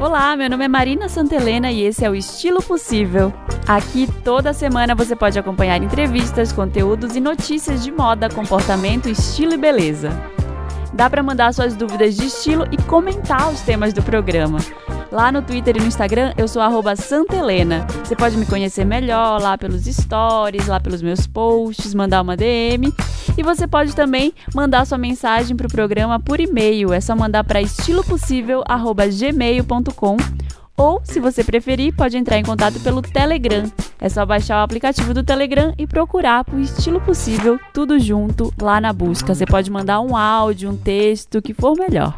[0.00, 3.32] Olá, meu nome é Marina Santelena e esse é o Estilo Possível.
[3.66, 9.58] Aqui toda semana você pode acompanhar entrevistas, conteúdos e notícias de moda, comportamento, estilo e
[9.58, 10.10] beleza.
[10.92, 14.58] Dá para mandar suas dúvidas de estilo e comentar os temas do programa.
[15.10, 16.60] Lá no Twitter e no Instagram eu sou
[16.96, 17.86] Santelena.
[18.04, 22.92] Você pode me conhecer melhor lá pelos stories, lá pelos meus posts, mandar uma DM.
[23.36, 26.92] E você pode também mandar sua mensagem para o programa por e-mail.
[26.92, 30.16] É só mandar para estilopossível.gmail.com
[30.76, 33.64] ou, se você preferir, pode entrar em contato pelo Telegram.
[34.00, 38.80] É só baixar o aplicativo do Telegram e procurar por estilo possível, tudo junto lá
[38.80, 39.34] na busca.
[39.34, 42.14] Você pode mandar um áudio, um texto, o que for melhor.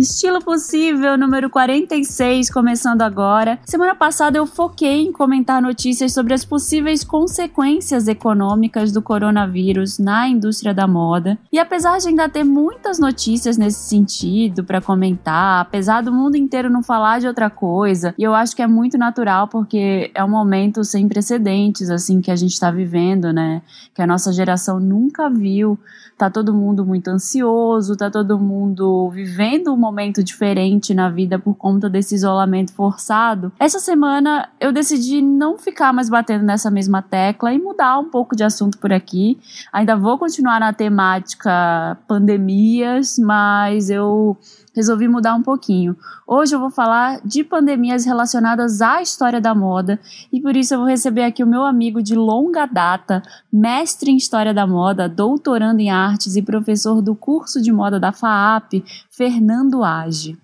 [0.00, 3.58] Estilo Possível, número 46, começando agora.
[3.66, 10.26] Semana passada eu foquei em comentar notícias sobre as possíveis consequências econômicas do coronavírus na
[10.26, 11.38] indústria da moda.
[11.52, 16.70] E apesar de ainda ter muitas notícias nesse sentido para comentar, apesar do mundo inteiro
[16.70, 20.30] não falar de outra coisa, e eu acho que é muito natural porque é um
[20.30, 23.60] momento sem precedentes assim que a gente está vivendo, né?
[23.94, 25.78] Que a nossa geração nunca viu.
[26.16, 31.54] Tá todo mundo muito ansioso, tá todo mundo vivendo um momento diferente na vida por
[31.54, 33.52] conta desse isolamento forçado.
[33.58, 38.36] Essa semana eu decidi não ficar mais batendo nessa mesma tecla e mudar um pouco
[38.36, 39.38] de assunto por aqui.
[39.72, 44.36] Ainda vou continuar na temática pandemias, mas eu
[44.74, 45.96] resolvi mudar um pouquinho.
[46.26, 50.00] Hoje eu vou falar de pandemias relacionadas à história da moda
[50.32, 54.16] e por isso eu vou receber aqui o meu amigo de longa data, mestre em
[54.16, 59.82] história da moda, doutorando em artes e professor do curso de moda da FAAP, Fernando
[59.82, 60.38] Age.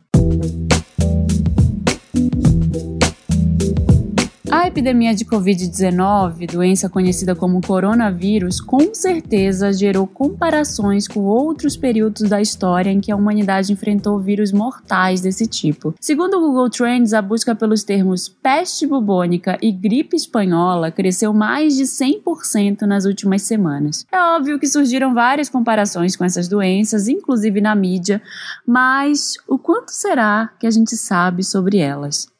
[4.56, 12.26] A epidemia de Covid-19, doença conhecida como coronavírus, com certeza gerou comparações com outros períodos
[12.30, 15.94] da história em que a humanidade enfrentou vírus mortais desse tipo.
[16.00, 21.76] Segundo o Google Trends, a busca pelos termos peste bubônica e gripe espanhola cresceu mais
[21.76, 24.06] de 100% nas últimas semanas.
[24.10, 28.22] É óbvio que surgiram várias comparações com essas doenças, inclusive na mídia,
[28.66, 32.34] mas o quanto será que a gente sabe sobre elas?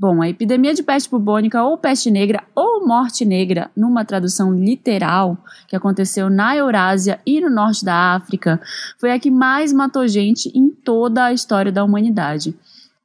[0.00, 5.36] Bom, a epidemia de peste bubônica ou peste negra ou morte negra, numa tradução literal,
[5.68, 8.58] que aconteceu na Eurásia e no norte da África,
[8.98, 12.56] foi a que mais matou gente em toda a história da humanidade.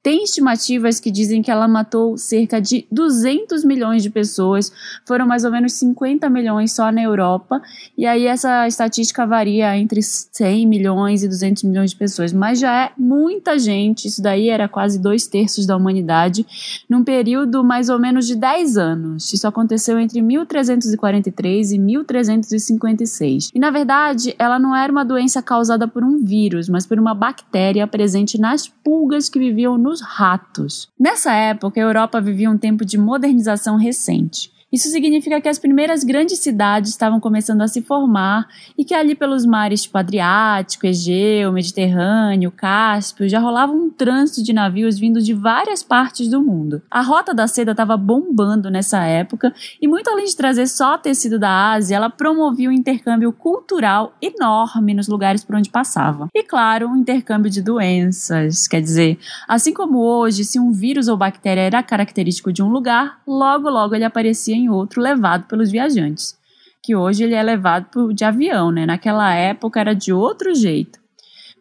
[0.05, 4.71] Tem estimativas que dizem que ela matou cerca de 200 milhões de pessoas,
[5.03, 7.59] foram mais ou menos 50 milhões só na Europa,
[7.97, 12.83] e aí essa estatística varia entre 100 milhões e 200 milhões de pessoas, mas já
[12.83, 16.45] é muita gente, isso daí era quase dois terços da humanidade,
[16.87, 19.33] num período mais ou menos de 10 anos.
[19.33, 23.49] Isso aconteceu entre 1343 e 1356.
[23.55, 27.15] E na verdade, ela não era uma doença causada por um vírus, mas por uma
[27.15, 30.89] bactéria presente nas pulgas que viviam no ratos.
[30.99, 34.54] Nessa época, a Europa vivia um tempo de modernização recente.
[34.73, 39.15] Isso significa que as primeiras grandes cidades estavam começando a se formar e que ali
[39.15, 45.33] pelos mares tipo Adriático, Egeu, Mediterrâneo, Cáspio já rolava um trânsito de navios vindo de
[45.33, 46.81] várias partes do mundo.
[46.89, 51.37] A rota da seda estava bombando nessa época e muito além de trazer só tecido
[51.37, 56.27] da Ásia, ela promovia um intercâmbio cultural enorme nos lugares por onde passava.
[56.33, 61.15] E claro, um intercâmbio de doenças, quer dizer, assim como hoje, se um vírus ou
[61.15, 66.37] bactéria era característico de um lugar, logo logo ele aparecia em outro levado pelos viajantes,
[66.81, 68.85] que hoje ele é levado por, de avião, né?
[68.85, 70.99] Naquela época era de outro jeito.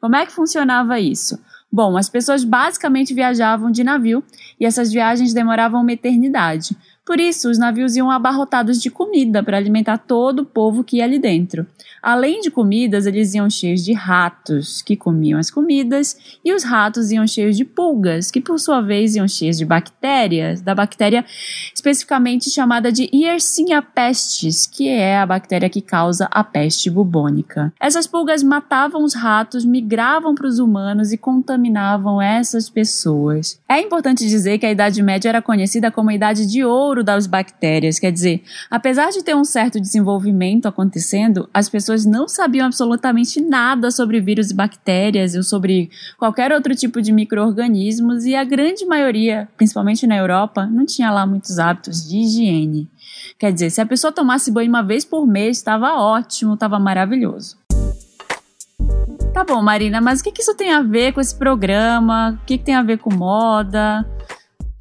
[0.00, 1.38] Como é que funcionava isso?
[1.72, 4.22] Bom, as pessoas basicamente viajavam de navio
[4.60, 6.77] e essas viagens demoravam uma eternidade.
[7.04, 11.04] Por isso, os navios iam abarrotados de comida para alimentar todo o povo que ia
[11.04, 11.66] ali dentro.
[12.03, 17.10] Além de comidas, eles iam cheios de ratos, que comiam as comidas, e os ratos
[17.10, 21.25] iam cheios de pulgas, que por sua vez iam cheios de bactérias, da bactéria
[21.75, 27.72] especificamente chamada de Yersinia pestis, que é a bactéria que causa a peste bubônica.
[27.80, 33.59] Essas pulgas matavam os ratos, migravam para os humanos e contaminavam essas pessoas.
[33.68, 37.27] É importante dizer que a Idade Média era conhecida como a Idade de Ouro das
[37.27, 37.99] bactérias.
[37.99, 43.91] Quer dizer, apesar de ter um certo desenvolvimento acontecendo, as pessoas não sabiam absolutamente nada
[43.91, 49.49] sobre vírus e bactérias ou sobre qualquer outro tipo de micro-organismos e a grande maioria,
[49.57, 52.89] principalmente na Europa, não tinha lá muitos hábitos de higiene.
[53.39, 57.57] Quer dizer, se a pessoa tomasse banho uma vez por mês, estava ótimo, estava maravilhoso.
[59.33, 62.39] Tá bom, Marina, mas o que, que isso tem a ver com esse programa?
[62.41, 64.07] O que, que tem a ver com moda?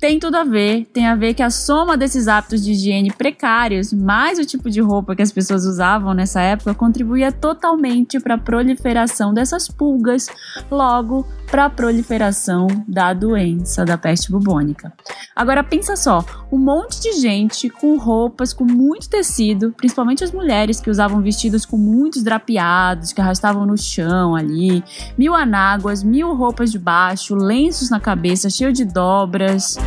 [0.04, 3.94] Tem tudo a ver, tem a ver que a soma desses hábitos de higiene precários,
[3.94, 8.38] mais o tipo de roupa que as pessoas usavam nessa época, contribuía totalmente para a
[8.38, 10.28] proliferação dessas pulgas,
[10.70, 14.92] logo para a proliferação da doença da peste bubônica.
[15.34, 20.82] Agora pensa só, um monte de gente com roupas com muito tecido, principalmente as mulheres
[20.82, 24.84] que usavam vestidos com muitos drapeados, que arrastavam no chão ali,
[25.18, 29.78] mil anáguas, mil roupas de baixo, lenços na cabeça cheio de dobras.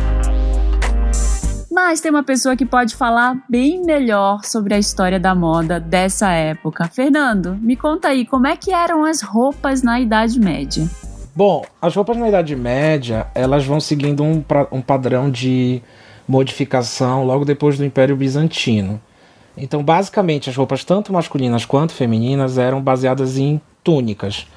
[1.71, 6.31] Mas tem uma pessoa que pode falar bem melhor sobre a história da moda dessa
[6.31, 6.87] época.
[6.87, 10.89] Fernando, me conta aí como é que eram as roupas na Idade Média.
[11.35, 15.81] Bom, as roupas na Idade Média, elas vão seguindo um, um padrão de
[16.27, 18.99] modificação logo depois do Império Bizantino.
[19.55, 24.47] Então, basicamente, as roupas tanto masculinas quanto femininas eram baseadas em túnicas.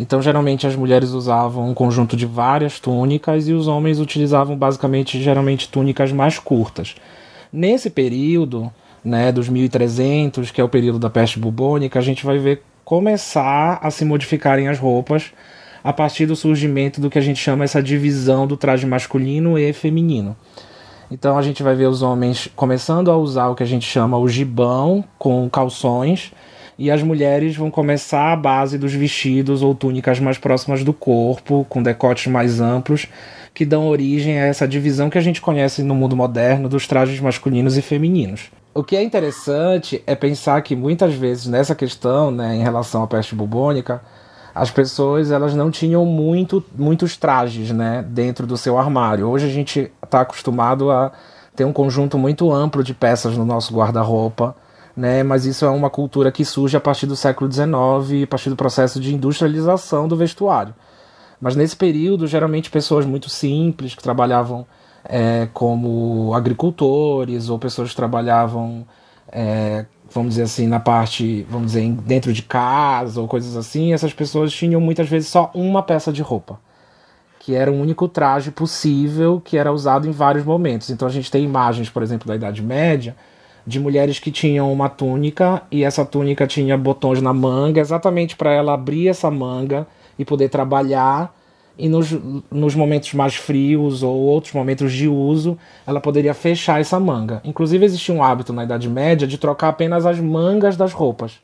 [0.00, 5.22] Então, geralmente as mulheres usavam um conjunto de várias túnicas e os homens utilizavam basicamente,
[5.22, 6.94] geralmente, túnicas mais curtas.
[7.52, 8.72] Nesse período,
[9.04, 13.78] né, dos 1300, que é o período da peste bubônica, a gente vai ver começar
[13.82, 15.32] a se modificarem as roupas
[15.84, 19.70] a partir do surgimento do que a gente chama essa divisão do traje masculino e
[19.74, 20.34] feminino.
[21.10, 24.16] Então a gente vai ver os homens começando a usar o que a gente chama
[24.16, 26.32] o gibão com calções
[26.80, 31.66] e as mulheres vão começar a base dos vestidos ou túnicas mais próximas do corpo,
[31.68, 33.06] com decotes mais amplos,
[33.52, 37.20] que dão origem a essa divisão que a gente conhece no mundo moderno dos trajes
[37.20, 38.50] masculinos e femininos.
[38.72, 43.06] O que é interessante é pensar que muitas vezes nessa questão, né, em relação à
[43.06, 44.00] peste bubônica,
[44.54, 49.28] as pessoas elas não tinham muito, muitos trajes né, dentro do seu armário.
[49.28, 51.12] Hoje a gente está acostumado a
[51.54, 54.56] ter um conjunto muito amplo de peças no nosso guarda-roupa
[55.00, 55.22] né?
[55.22, 58.56] Mas isso é uma cultura que surge a partir do século XIX, a partir do
[58.56, 60.74] processo de industrialização do vestuário.
[61.40, 64.66] Mas nesse período, geralmente pessoas muito simples que trabalhavam
[65.02, 68.86] é, como agricultores ou pessoas que trabalhavam,
[69.32, 74.12] é, vamos dizer assim, na parte, vamos dizer, dentro de casa ou coisas assim, essas
[74.12, 76.58] pessoas tinham muitas vezes só uma peça de roupa
[77.42, 80.90] que era o único traje possível que era usado em vários momentos.
[80.90, 83.16] Então a gente tem imagens, por exemplo, da Idade Média,
[83.66, 88.52] de mulheres que tinham uma túnica e essa túnica tinha botões na manga, exatamente para
[88.52, 89.86] ela abrir essa manga
[90.18, 91.34] e poder trabalhar.
[91.78, 92.10] E nos,
[92.50, 97.40] nos momentos mais frios ou outros momentos de uso, ela poderia fechar essa manga.
[97.42, 101.38] Inclusive, existia um hábito na Idade Média de trocar apenas as mangas das roupas,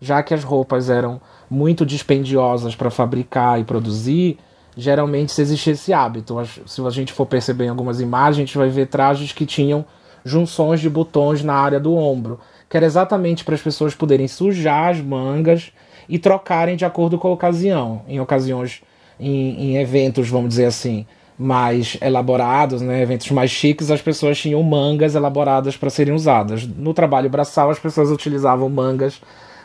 [0.00, 1.20] já que as roupas eram
[1.50, 4.38] muito dispendiosas para fabricar e produzir.
[4.76, 6.36] Geralmente, se existia esse hábito,
[6.66, 9.84] se a gente for perceber em algumas imagens, a gente vai ver trajes que tinham
[10.24, 14.90] junções de botões na área do ombro, que era exatamente para as pessoas poderem sujar
[14.90, 15.72] as mangas
[16.08, 18.02] e trocarem de acordo com a ocasião.
[18.08, 18.82] Em ocasiões,
[19.18, 21.06] em, em eventos, vamos dizer assim,
[21.38, 26.66] mais elaborados, né, eventos mais chiques, as pessoas tinham mangas elaboradas para serem usadas.
[26.66, 29.20] No trabalho braçal, as pessoas utilizavam mangas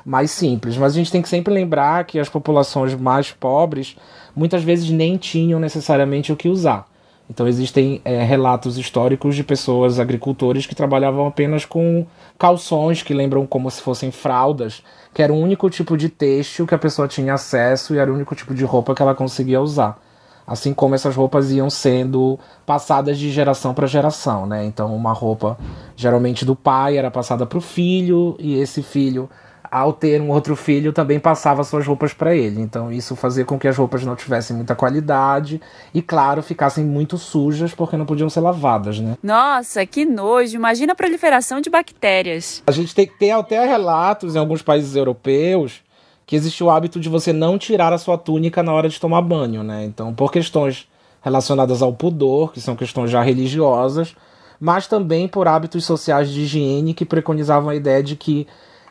[0.06, 3.96] mais simples, mas a gente tem que sempre lembrar que as populações mais pobres
[4.36, 6.89] muitas vezes nem tinham necessariamente o que usar.
[7.30, 12.06] Então existem é, relatos históricos de pessoas, agricultores, que trabalhavam apenas com
[12.40, 14.82] calções que lembram como se fossem fraldas,
[15.14, 18.16] que era o único tipo de têxtil que a pessoa tinha acesso e era o
[18.16, 20.02] único tipo de roupa que ela conseguia usar.
[20.48, 24.66] Assim como essas roupas iam sendo passadas de geração para geração, né?
[24.66, 25.56] Então uma roupa
[25.96, 29.30] geralmente do pai era passada para o filho e esse filho
[29.72, 32.62] ao ter um outro filho, também passava suas roupas para ele.
[32.62, 35.62] Então isso fazia com que as roupas não tivessem muita qualidade
[35.94, 39.18] e, claro, ficassem muito sujas porque não podiam ser lavadas, né?
[39.22, 40.56] Nossa, que nojo!
[40.56, 42.64] Imagina a proliferação de bactérias.
[42.66, 45.82] A gente tem, tem até relatos em alguns países europeus
[46.26, 49.22] que existe o hábito de você não tirar a sua túnica na hora de tomar
[49.22, 49.84] banho, né?
[49.86, 50.88] Então, por questões
[51.22, 54.16] relacionadas ao pudor, que são questões já religiosas,
[54.60, 58.46] mas também por hábitos sociais de higiene que preconizavam a ideia de que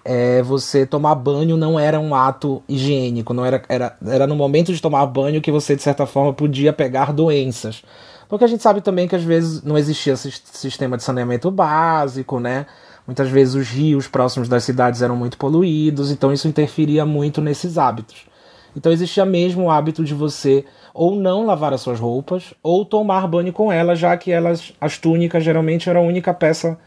[0.05, 4.73] é, você tomar banho não era um ato higiênico, não era, era, era no momento
[4.73, 7.83] de tomar banho que você, de certa forma, podia pegar doenças.
[8.28, 12.67] Porque a gente sabe também que às vezes não existia sistema de saneamento básico, né?
[13.07, 17.78] Muitas vezes os rios próximos das cidades eram muito poluídos, então isso interferia muito nesses
[17.78, 18.26] hábitos.
[18.76, 23.26] Então existia mesmo o hábito de você ou não lavar as suas roupas, ou tomar
[23.26, 26.78] banho com elas, já que elas, as túnicas geralmente eram a única peça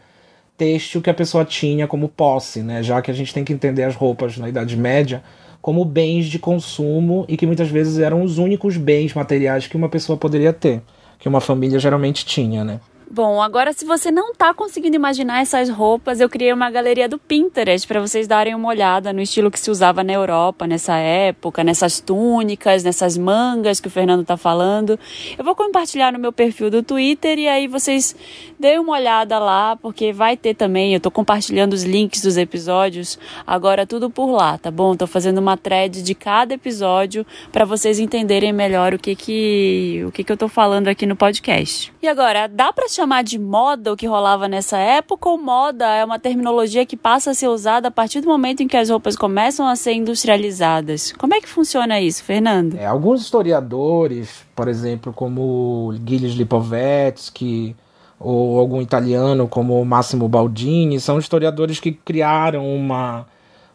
[0.62, 2.84] têxtil que a pessoa tinha como posse, né?
[2.84, 5.20] Já que a gente tem que entender as roupas na Idade Média
[5.60, 9.88] como bens de consumo e que muitas vezes eram os únicos bens materiais que uma
[9.88, 10.80] pessoa poderia ter,
[11.18, 12.80] que uma família geralmente tinha, né?
[13.14, 17.18] Bom, agora se você não está conseguindo imaginar essas roupas, eu criei uma galeria do
[17.18, 21.62] Pinterest para vocês darem uma olhada no estilo que se usava na Europa nessa época,
[21.62, 24.98] nessas túnicas, nessas mangas que o Fernando está falando.
[25.36, 28.16] Eu vou compartilhar no meu perfil do Twitter e aí vocês
[28.58, 33.18] deem uma olhada lá, porque vai ter também, eu estou compartilhando os links dos episódios,
[33.46, 34.94] agora tudo por lá, tá bom?
[34.94, 40.10] Estou fazendo uma thread de cada episódio para vocês entenderem melhor o que que o
[40.10, 41.92] que que eu estou falando aqui no podcast.
[42.00, 46.04] E agora, dá para chamar de moda o que rolava nessa época ou moda é
[46.04, 49.16] uma terminologia que passa a ser usada a partir do momento em que as roupas
[49.16, 51.12] começam a ser industrializadas?
[51.18, 52.76] Como é que funciona isso, Fernando?
[52.76, 57.74] É, alguns historiadores, por exemplo, como Gilles Lipovetsky
[58.20, 63.26] ou algum italiano como Massimo Baldini, são historiadores que criaram uma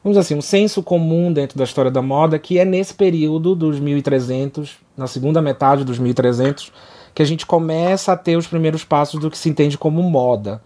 [0.02, 3.78] vamos assim, um senso comum dentro da história da moda que é nesse período dos
[3.78, 6.72] 1300, na segunda metade dos 1300,
[7.18, 10.62] que a gente começa a ter os primeiros passos do que se entende como moda.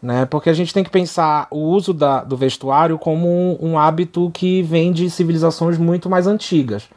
[0.00, 0.24] Né?
[0.24, 4.30] Porque a gente tem que pensar o uso da, do vestuário como um, um hábito
[4.30, 6.88] que vem de civilizações muito mais antigas.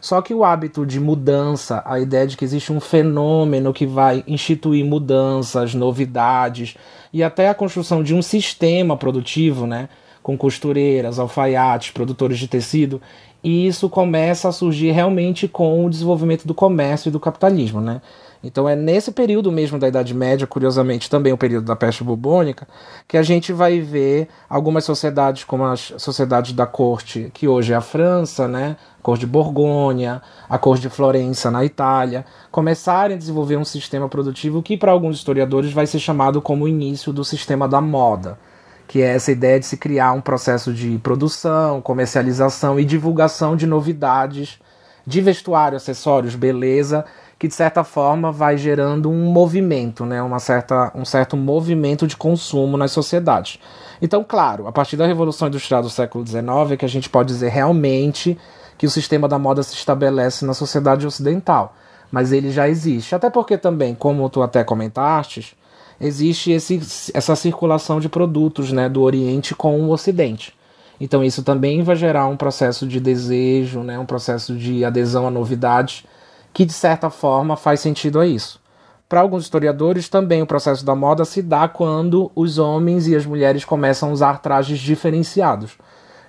[0.00, 4.24] Só que o hábito de mudança, a ideia de que existe um fenômeno que vai
[4.26, 6.74] instituir mudanças, novidades
[7.12, 9.88] e até a construção de um sistema produtivo, né,
[10.20, 13.00] com costureiras, alfaiates, produtores de tecido,
[13.40, 18.02] e isso começa a surgir realmente com o desenvolvimento do comércio e do capitalismo, né?
[18.42, 22.68] Então é nesse período mesmo da Idade Média, curiosamente também o período da peste bubônica,
[23.06, 27.76] que a gente vai ver algumas sociedades como as sociedades da corte, que hoje é
[27.76, 33.18] a França, né, a corte de Borgonha, a corte de Florença na Itália, começarem a
[33.18, 37.24] desenvolver um sistema produtivo que para alguns historiadores vai ser chamado como o início do
[37.24, 38.38] sistema da moda,
[38.86, 43.66] que é essa ideia de se criar um processo de produção, comercialização e divulgação de
[43.66, 44.60] novidades
[45.04, 47.04] de vestuário, acessórios, beleza
[47.38, 52.16] que de certa forma vai gerando um movimento, né, uma certa, um certo movimento de
[52.16, 53.60] consumo nas sociedades.
[54.02, 57.28] Então, claro, a partir da Revolução Industrial do século XIX é que a gente pode
[57.28, 58.36] dizer realmente
[58.76, 61.74] que o sistema da moda se estabelece na sociedade ocidental,
[62.10, 63.14] mas ele já existe.
[63.14, 65.56] Até porque também, como tu até comentaste,
[66.00, 66.80] existe esse,
[67.14, 70.54] essa circulação de produtos né, do Oriente com o Ocidente.
[71.00, 75.30] Então isso também vai gerar um processo de desejo, né, um processo de adesão a
[75.30, 76.04] novidades
[76.52, 78.60] que de certa forma faz sentido a isso.
[79.08, 83.24] Para alguns historiadores, também o processo da moda se dá quando os homens e as
[83.24, 85.78] mulheres começam a usar trajes diferenciados,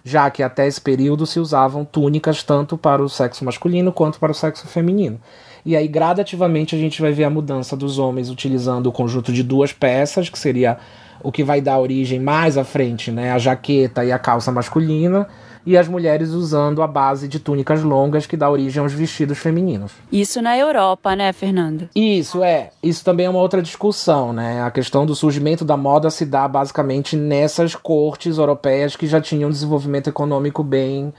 [0.02, 4.32] já que até esse período se usavam túnicas tanto para o sexo masculino quanto para
[4.32, 5.20] o sexo feminino.
[5.66, 9.44] E aí, gradativamente, a gente vai ver a mudança dos homens utilizando o conjunto de
[9.44, 10.78] duas peças, que seria
[11.22, 15.28] o que vai dar origem mais à frente, né, a jaqueta e a calça masculina,
[15.66, 19.92] e as mulheres usando a base de túnicas longas que dá origem aos vestidos femininos.
[20.12, 21.90] Isso na Europa, né, Fernando?
[21.96, 22.72] Isso é.
[22.82, 24.62] Isso também é uma outra discussão, né?
[24.64, 29.50] A questão do surgimento da moda se dá basicamente nessas cortes europeias que já tinham
[29.50, 31.14] um desenvolvimento econômico bem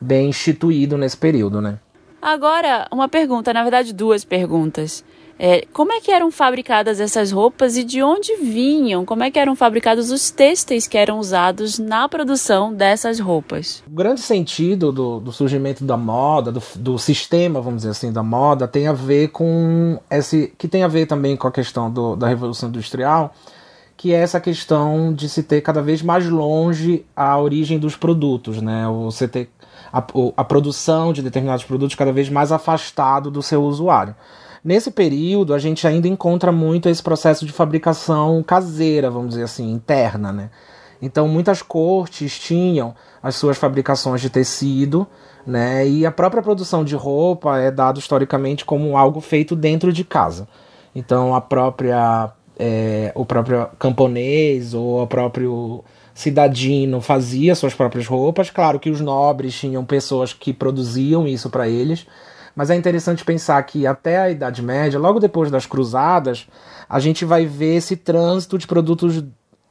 [0.00, 1.78] bem instituído nesse período, né?
[2.20, 5.04] Agora, uma pergunta, na verdade, duas perguntas.
[5.46, 9.04] É, como é que eram fabricadas essas roupas e de onde vinham?
[9.04, 13.84] Como é que eram fabricados os têxteis que eram usados na produção dessas roupas?
[13.86, 18.22] O grande sentido do, do surgimento da moda, do, do, sistema, vamos dizer assim, da
[18.22, 20.50] moda, tem a ver com esse.
[20.56, 23.34] que tem a ver também com a questão do, da Revolução Industrial,
[23.98, 28.62] que é essa questão de se ter cada vez mais longe a origem dos produtos,
[28.62, 28.86] né?
[29.04, 29.50] Você ter
[29.92, 30.02] a,
[30.38, 34.14] a produção de determinados produtos cada vez mais afastado do seu usuário.
[34.64, 39.70] Nesse período, a gente ainda encontra muito esse processo de fabricação caseira, vamos dizer assim,
[39.70, 40.50] interna, né?
[41.02, 45.06] Então, muitas cortes tinham as suas fabricações de tecido,
[45.46, 45.86] né?
[45.86, 50.48] E a própria produção de roupa é dado historicamente como algo feito dentro de casa.
[50.94, 58.50] Então, a própria é, o próprio camponês ou o próprio cidadino fazia suas próprias roupas.
[58.50, 62.06] Claro que os nobres tinham pessoas que produziam isso para eles,
[62.54, 66.46] mas é interessante pensar que até a Idade Média, logo depois das Cruzadas,
[66.88, 69.24] a gente vai ver esse trânsito de produtos,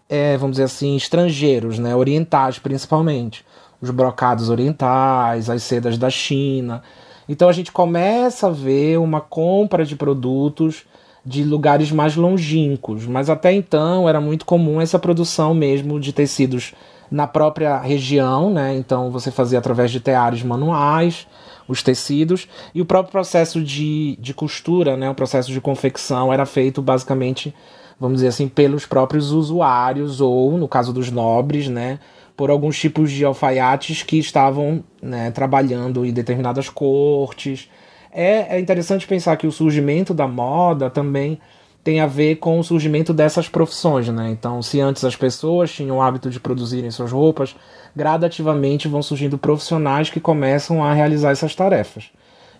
[0.09, 3.45] é, vamos dizer assim, estrangeiros, né, orientais principalmente.
[3.81, 6.81] Os brocados orientais, as sedas da China.
[7.27, 10.85] Então a gente começa a ver uma compra de produtos
[11.25, 16.73] de lugares mais longínquos, mas até então era muito comum essa produção mesmo de tecidos
[17.09, 18.75] na própria região, né?
[18.75, 21.27] Então você fazia através de teares manuais
[21.67, 26.45] os tecidos e o próprio processo de, de costura, né, o processo de confecção era
[26.45, 27.53] feito basicamente,
[27.99, 31.99] vamos dizer assim, pelos próprios usuários ou, no caso dos nobres, né,
[32.35, 37.69] por alguns tipos de alfaiates que estavam né, trabalhando em determinadas cortes.
[38.11, 41.39] É, é interessante pensar que o surgimento da moda também
[41.83, 44.29] tem a ver com o surgimento dessas profissões, né?
[44.31, 47.55] Então, se antes as pessoas tinham o hábito de produzirem suas roupas,
[47.95, 52.09] gradativamente vão surgindo profissionais que começam a realizar essas tarefas.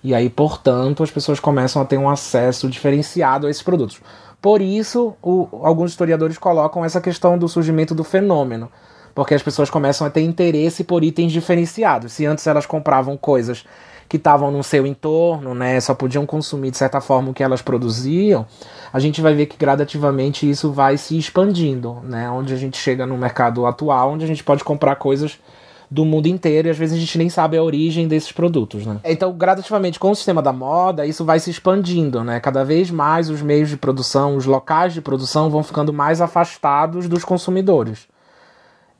[0.03, 4.01] E aí, portanto, as pessoas começam a ter um acesso diferenciado a esses produtos.
[4.41, 8.69] Por isso, o, alguns historiadores colocam essa questão do surgimento do fenômeno,
[9.15, 12.11] porque as pessoas começam a ter interesse por itens diferenciados.
[12.11, 13.63] Se antes elas compravam coisas
[14.13, 17.63] que estavam no seu entorno, né, só podiam consumir de certa forma o que elas
[17.63, 18.45] produziam,
[18.93, 23.07] a gente vai ver que gradativamente isso vai se expandindo, né, onde a gente chega
[23.07, 25.39] no mercado atual, onde a gente pode comprar coisas
[25.89, 28.99] do mundo inteiro e às vezes a gente nem sabe a origem desses produtos, né?
[29.03, 32.39] Então, gradativamente com o sistema da moda, isso vai se expandindo, né?
[32.39, 37.07] Cada vez mais os meios de produção, os locais de produção vão ficando mais afastados
[37.07, 38.07] dos consumidores.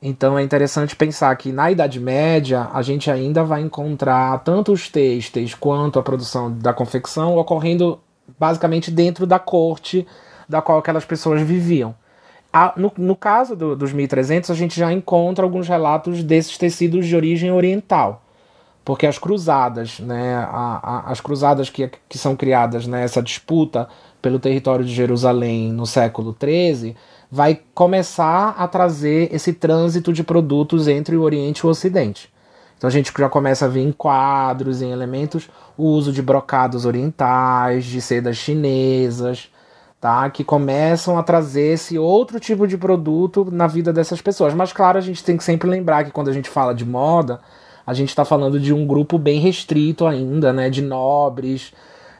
[0.05, 4.89] Então é interessante pensar que na Idade Média a gente ainda vai encontrar tanto os
[4.89, 7.97] têxteis quanto a produção da confecção ocorrendo
[8.37, 10.05] basicamente dentro da corte
[10.47, 11.95] da qual aquelas pessoas viviam.
[12.75, 17.15] no, no, caso do, dos 1300, a gente já encontra alguns relatos desses tecidos de
[17.15, 18.25] origem oriental,
[18.83, 23.87] porque as cruzadas, né, a, a, as cruzadas que, que são criadas nessa né, disputa
[24.21, 26.93] pelo território de Jerusalém no século XIII
[27.33, 32.31] vai começar a trazer esse trânsito de produtos entre o Oriente e o Ocidente.
[32.77, 36.85] Então a gente já começa a ver em quadros, em elementos, o uso de brocados
[36.85, 39.49] orientais, de sedas chinesas,
[39.99, 40.29] tá?
[40.29, 44.53] Que começam a trazer esse outro tipo de produto na vida dessas pessoas.
[44.53, 47.39] Mas claro, a gente tem que sempre lembrar que quando a gente fala de moda,
[47.83, 50.69] a gente está falando de um grupo bem restrito ainda, né?
[50.69, 51.73] De nobres,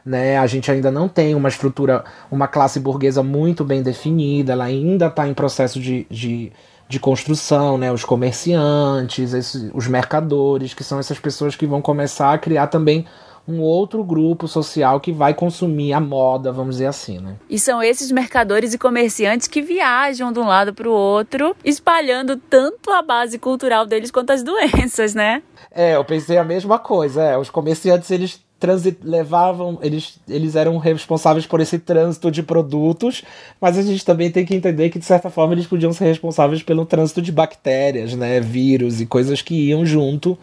[0.04, 0.38] né?
[0.38, 5.06] A gente ainda não tem uma estrutura, uma classe burguesa muito bem definida, ela ainda
[5.06, 6.52] está em processo de, de,
[6.88, 7.90] de, construção, né?
[7.90, 13.06] Os comerciantes, esses, os mercadores, que são essas pessoas que vão começar a criar também
[13.46, 17.36] um outro grupo social que vai consumir a moda, vamos dizer assim, né?
[17.48, 22.36] E são esses mercadores e comerciantes que viajam de um lado para o outro, espalhando
[22.36, 25.42] tanto a base cultural deles quanto as doenças, né?
[25.70, 27.22] É, eu pensei a mesma coisa.
[27.22, 33.22] É, os comerciantes eles transit levavam, eles, eles eram responsáveis por esse trânsito de produtos,
[33.60, 36.62] mas a gente também tem que entender que de certa forma eles podiam ser responsáveis
[36.62, 40.38] pelo trânsito de bactérias, né, vírus e coisas que iam junto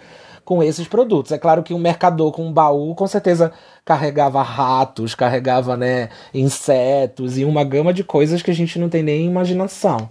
[0.46, 1.32] com esses produtos.
[1.32, 3.52] É claro que um mercador com um baú com certeza
[3.84, 9.02] carregava ratos, carregava, né, insetos e uma gama de coisas que a gente não tem
[9.02, 10.10] nem imaginação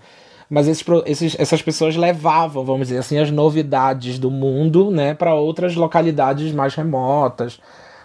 [0.51, 5.33] mas esses, esses, essas pessoas levavam, vamos dizer assim, as novidades do mundo né, para
[5.33, 7.61] outras localidades mais remotas,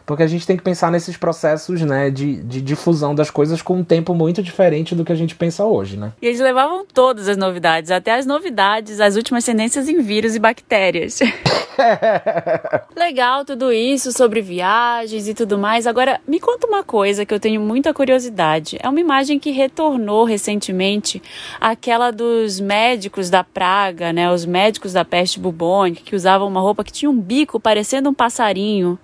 [0.05, 3.77] porque a gente tem que pensar nesses processos né, de, de difusão das coisas com
[3.77, 5.97] um tempo muito diferente do que a gente pensa hoje.
[5.97, 6.13] Né?
[6.21, 10.39] E eles levavam todas as novidades, até as novidades, as últimas tendências em vírus e
[10.39, 11.19] bactérias.
[12.95, 15.87] Legal tudo isso sobre viagens e tudo mais.
[15.87, 18.77] Agora, me conta uma coisa que eu tenho muita curiosidade.
[18.81, 21.21] É uma imagem que retornou recentemente,
[21.59, 24.31] aquela dos médicos da praga, né?
[24.31, 28.13] Os médicos da peste bubônica que usavam uma roupa que tinha um bico parecendo um
[28.13, 28.97] passarinho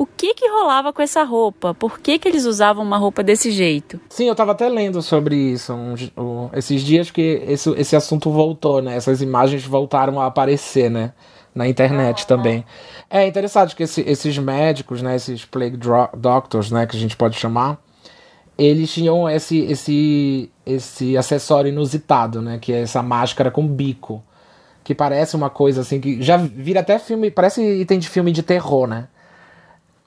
[0.00, 1.74] o que que rolava com essa roupa?
[1.74, 4.00] Por que que eles usavam uma roupa desse jeito?
[4.08, 8.30] Sim, eu tava até lendo sobre isso um, um, esses dias que esse, esse assunto
[8.30, 8.96] voltou, né?
[8.96, 11.12] Essas imagens voltaram a aparecer, né?
[11.54, 12.64] Na internet ah, também.
[13.10, 15.16] É interessante que esse, esses médicos, né?
[15.16, 15.76] Esses plague
[16.16, 16.86] doctors, né?
[16.86, 17.78] Que a gente pode chamar.
[18.56, 22.58] Eles tinham esse, esse, esse acessório inusitado, né?
[22.58, 24.24] Que é essa máscara com bico.
[24.82, 27.30] Que parece uma coisa assim que já vira até filme.
[27.30, 29.06] Parece item de filme de terror, né?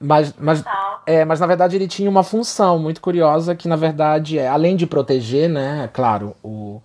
[0.04, 1.02] Mas, mas, tá.
[1.06, 4.76] é, mas na verdade ele tinha uma função muito curiosa que na verdade é, além
[4.76, 6.82] de proteger, né, é claro, o,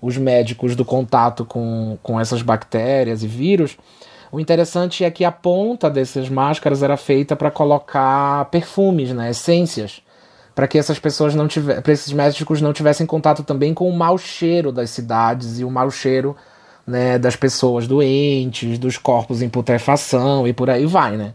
[0.00, 3.76] os médicos do contato com, com essas bactérias e vírus,
[4.30, 10.02] o interessante é que a ponta dessas máscaras era feita para colocar perfumes, né, essências,
[10.54, 13.96] para que essas pessoas não tivessem, para esses médicos não tivessem contato também com o
[13.96, 16.34] mau cheiro das cidades e o mau cheiro
[16.86, 21.34] né, das pessoas doentes, dos corpos em putrefação e por aí vai, né?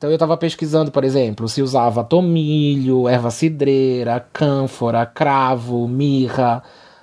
[0.00, 6.62] Então eu estava pesquisando, por exemplo, se usava tomilho, erva cidreira, cânfora, cravo, mirra,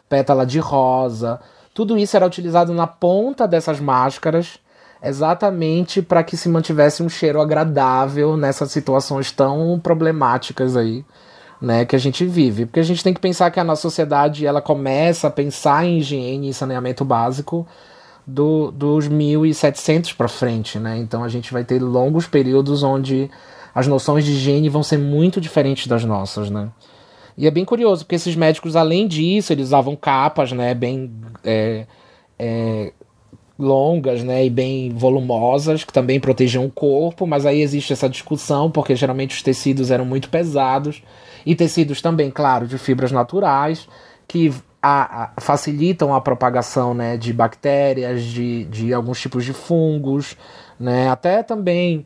[0.10, 1.40] pétala de rosa.
[1.76, 4.58] Tudo isso era utilizado na ponta dessas máscaras,
[5.00, 11.06] exatamente para que se mantivesse um cheiro agradável nessas situações tão problemáticas aí,
[11.62, 12.66] né, que a gente vive.
[12.66, 16.00] Porque a gente tem que pensar que a nossa sociedade ela começa a pensar em
[16.00, 17.64] higiene e saneamento básico
[18.28, 20.98] do, dos 1700 para frente, né?
[20.98, 23.32] Então a gente vai ter longos períodos onde
[23.74, 26.70] as noções de higiene vão ser muito diferentes das nossas, né?
[27.38, 31.12] E é bem curioso, porque esses médicos, além disso, eles usavam capas, né, bem
[31.44, 31.86] é,
[32.40, 32.92] é,
[33.60, 38.72] longas, né, e bem volumosas, que também protegiam o corpo, mas aí existe essa discussão,
[38.72, 41.04] porque geralmente os tecidos eram muito pesados,
[41.46, 43.88] e tecidos também, claro, de fibras naturais,
[44.28, 50.38] que a, a, facilitam a propagação né, de bactérias, de, de alguns tipos de fungos,
[50.80, 52.06] né, até também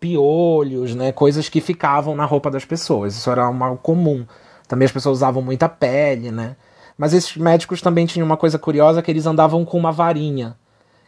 [0.00, 3.16] piolhos, né, coisas que ficavam na roupa das pessoas.
[3.16, 4.26] Isso era mal comum.
[4.66, 6.56] Também as pessoas usavam muita pele, né?
[6.96, 10.56] Mas esses médicos também tinham uma coisa curiosa que eles andavam com uma varinha,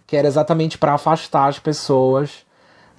[0.07, 2.47] que era exatamente para afastar as pessoas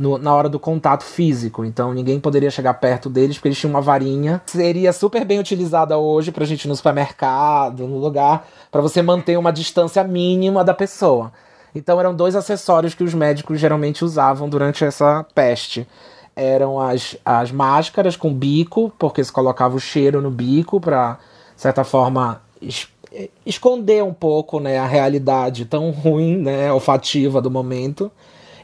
[0.02, 1.64] no, na hora do contato físico.
[1.64, 4.42] Então ninguém poderia chegar perto deles porque eles tinham uma varinha.
[4.48, 9.38] Seria super bem utilizada hoje pra gente ir no supermercado, no lugar, para você manter
[9.38, 11.32] uma distância mínima da pessoa.
[11.76, 15.88] Então eram dois acessórios que os médicos geralmente usavam durante essa peste.
[16.36, 21.20] Eram as, as máscaras com bico, porque se colocava o cheiro no bico para,
[21.56, 22.88] de certa forma, es
[23.46, 28.10] esconder um pouco né, a realidade tão ruim, né, olfativa do momento.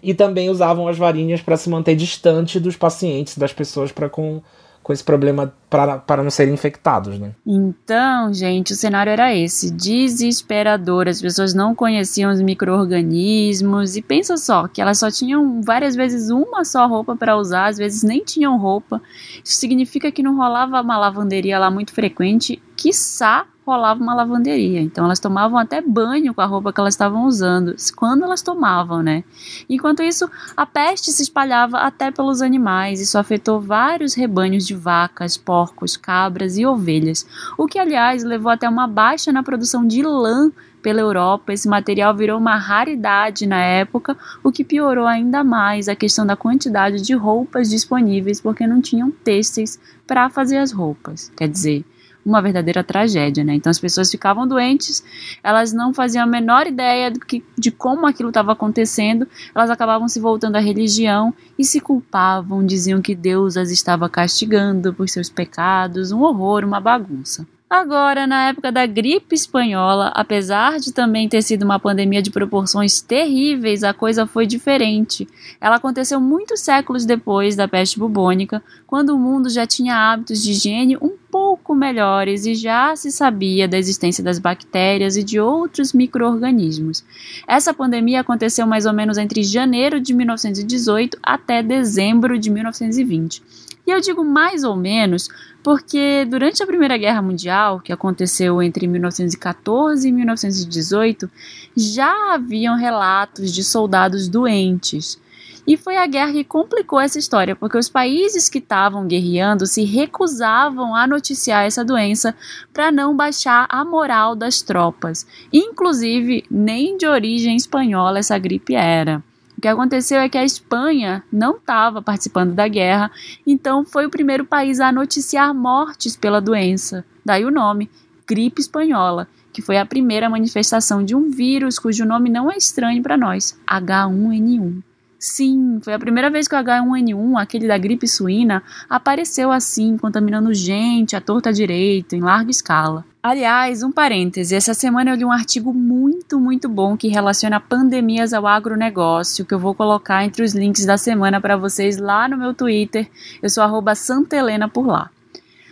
[0.02, 4.42] E também usavam as varinhas para se manter distante dos pacientes, das pessoas, para com
[4.88, 7.34] com esse problema para, não serem infectados, né?
[7.46, 11.10] Então, gente, o cenário era esse, desesperador.
[11.10, 16.30] As pessoas não conheciam os micro-organismos e pensa só, que elas só tinham várias vezes
[16.30, 19.02] uma só roupa para usar, às vezes nem tinham roupa.
[19.44, 24.80] Isso significa que não rolava uma lavanderia lá muito frequente, quiçá rolava uma lavanderia.
[24.80, 29.04] Então elas tomavam até banho com a roupa que elas estavam usando, quando elas tomavam,
[29.04, 29.26] né?
[29.70, 33.02] Enquanto isso, a peste se espalhava até pelos animais.
[33.02, 38.70] Isso afetou vários rebanhos de vacas, porcos, cabras e ovelhas, o que aliás levou até
[38.70, 40.50] uma baixa na produção de lã
[40.82, 41.52] pela Europa.
[41.52, 46.38] Esse material virou uma raridade na época, o que piorou ainda mais a questão da
[46.38, 51.30] quantidade de roupas disponíveis, porque não tinham têxteis para fazer as roupas.
[51.36, 51.84] Quer dizer,
[52.28, 53.56] uma verdadeira tragédia, né?
[53.56, 55.04] Então as pessoas ficavam doentes,
[55.42, 60.08] elas não faziam a menor ideia de, que, de como aquilo estava acontecendo, elas acabavam
[60.08, 65.30] se voltando à religião e se culpavam, diziam que Deus as estava castigando por seus
[65.30, 67.48] pecados, um horror, uma bagunça.
[67.70, 73.02] Agora, na época da gripe espanhola, apesar de também ter sido uma pandemia de proporções
[73.02, 75.28] terríveis, a coisa foi diferente.
[75.60, 80.52] Ela aconteceu muitos séculos depois da peste bubônica, quando o mundo já tinha hábitos de
[80.52, 85.92] higiene um pouco melhores e já se sabia da existência das bactérias e de outros
[85.92, 87.04] micro-organismos.
[87.46, 93.44] Essa pandemia aconteceu mais ou menos entre janeiro de 1918 até dezembro de 1920.
[93.88, 95.30] E eu digo mais ou menos
[95.64, 101.32] porque durante a Primeira Guerra Mundial, que aconteceu entre 1914 e 1918,
[101.76, 105.18] já haviam relatos de soldados doentes.
[105.66, 109.84] E foi a guerra que complicou essa história, porque os países que estavam guerreando se
[109.84, 112.36] recusavam a noticiar essa doença
[112.74, 115.26] para não baixar a moral das tropas.
[115.52, 119.22] Inclusive, nem de origem espanhola essa gripe era.
[119.58, 123.12] O que aconteceu é que a Espanha não estava participando da guerra,
[123.46, 127.04] então foi o primeiro país a noticiar mortes pela doença.
[127.26, 127.90] Daí o nome,
[128.28, 133.02] gripe espanhola, que foi a primeira manifestação de um vírus cujo nome não é estranho
[133.02, 134.84] para nós, H1N1.
[135.20, 140.54] Sim, foi a primeira vez que o H1N1, aquele da gripe suína, apareceu assim, contaminando
[140.54, 143.04] gente à torta direito, em larga escala.
[143.28, 148.32] Aliás, um parêntese, essa semana eu li um artigo muito, muito bom que relaciona pandemias
[148.32, 152.38] ao agronegócio, que eu vou colocar entre os links da semana para vocês lá no
[152.38, 153.06] meu Twitter.
[153.44, 153.66] Eu sou
[153.98, 155.12] Santelena por lá.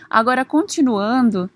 [0.10, 1.50] Agora, continuando,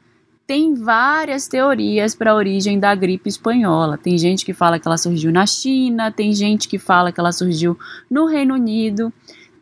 [0.47, 3.97] tem várias teorias para a origem da gripe espanhola.
[3.97, 7.33] Tem gente que fala que ela surgiu na China, tem gente que fala que ela
[7.33, 7.77] surgiu
[8.09, 9.11] no Reino Unido.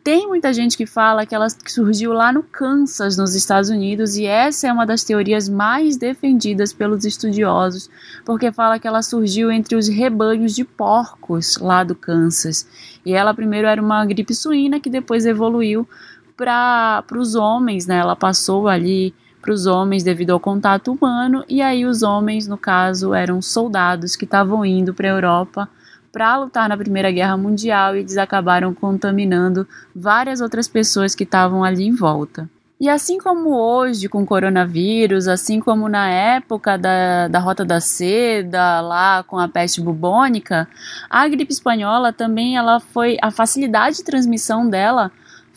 [0.08, 4.24] Tem muita gente que fala que ela surgiu lá no Kansas, nos Estados Unidos, e
[4.24, 7.90] essa é uma das teorias mais defendidas pelos estudiosos,
[8.24, 12.66] porque fala que ela surgiu entre os rebanhos de porcos lá do Kansas.
[13.04, 15.86] E ela primeiro era uma gripe suína que depois evoluiu
[16.34, 17.98] para os homens, né?
[17.98, 22.56] Ela passou ali para os homens devido ao contato humano, e aí os homens, no
[22.56, 25.68] caso, eram soldados que estavam indo para a Europa
[26.12, 31.62] para lutar na Primeira Guerra Mundial e eles acabaram contaminando várias outras pessoas que estavam
[31.62, 32.48] ali em volta.
[32.80, 37.80] E assim como hoje com o coronavírus, assim como na época da, da Rota da
[37.80, 40.68] Seda, lá com a peste bubônica,
[41.10, 45.10] a gripe espanhola também ela foi a facilidade de transmissão dela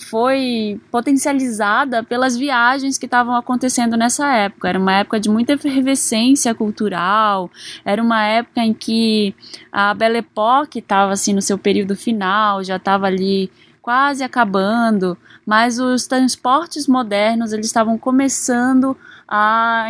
[0.03, 4.69] foi potencializada pelas viagens que estavam acontecendo nessa época.
[4.69, 7.49] Era uma época de muita efervescência cultural,
[7.85, 9.35] era uma época em que
[9.71, 15.79] a Belle Époque estava assim no seu período final, já estava ali quase acabando, mas
[15.79, 18.95] os transportes modernos eles estavam começando a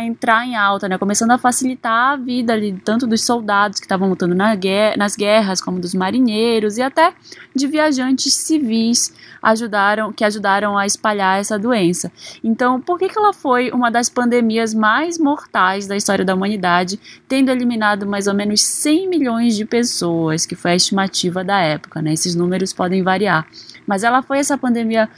[0.04, 0.96] entrar em alta, né?
[0.96, 5.16] Começando a facilitar a vida ali, tanto dos soldados que estavam lutando na guerra, nas
[5.16, 7.12] guerras, como dos marinheiros e até
[7.54, 12.12] de viajantes civis ajudaram, que ajudaram a espalhar essa doença.
[12.44, 17.00] Então, por que, que ela foi uma das pandemias mais mortais da história da humanidade,
[17.26, 22.00] tendo eliminado mais ou menos 100 milhões de pessoas, que foi a estimativa da época,
[22.00, 22.12] né?
[22.12, 23.44] Esses números podem variar.
[23.84, 25.10] Mas ela foi essa pandemia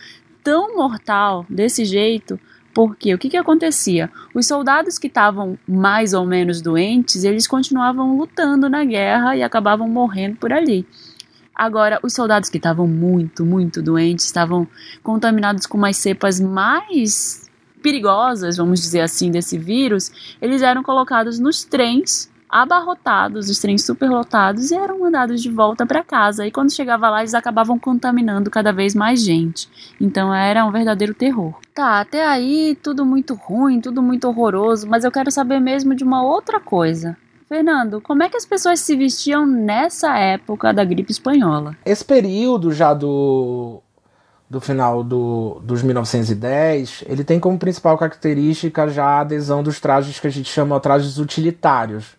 [0.43, 2.41] tão mortal desse jeito
[2.75, 4.11] porque o que, que acontecia?
[4.35, 9.89] Os soldados que estavam mais ou menos doentes, eles continuavam lutando na guerra e acabavam
[9.89, 10.85] morrendo por ali.
[11.55, 14.67] Agora, os soldados que estavam muito, muito doentes, estavam
[15.05, 17.49] contaminados com umas cepas mais
[17.81, 20.11] perigosas, vamos dizer assim, desse vírus,
[20.43, 26.05] eles eram colocados nos trens abarrotados, os trens superlotados e eram mandados de volta para
[26.05, 26.47] casa.
[26.47, 29.69] E quando chegava lá, eles acabavam contaminando cada vez mais gente.
[30.01, 31.53] Então era um verdadeiro terror.
[31.75, 36.05] Tá, até aí tudo muito ruim, tudo muito horroroso, mas eu quero saber mesmo de
[36.05, 37.17] uma outra coisa.
[37.49, 41.77] Fernando, como é que as pessoas se vestiam nessa época da gripe espanhola?
[41.85, 43.81] Esse período já do
[44.49, 50.21] do final do, dos 1910, ele tem como principal característica já a adesão dos trajes
[50.21, 52.17] que a gente chama de trajes utilitários.